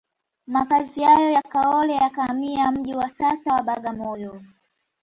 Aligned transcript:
Makazi 0.47 1.03
hayo 1.03 1.29
ya 1.31 1.41
Kaole 1.41 1.93
yakahamia 1.93 2.71
mji 2.71 2.93
wa 2.93 3.09
sasa 3.09 3.53
wa 3.53 3.61
Bagamoyo 3.63 4.41